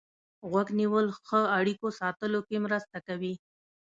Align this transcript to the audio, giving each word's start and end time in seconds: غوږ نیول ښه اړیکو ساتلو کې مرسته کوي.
غوږ 0.49 0.67
نیول 0.79 1.07
ښه 1.27 1.39
اړیکو 1.59 1.87
ساتلو 1.99 2.39
کې 2.47 2.63
مرسته 2.65 2.97
کوي. 3.07 3.33